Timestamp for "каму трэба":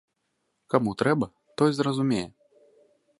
0.73-1.25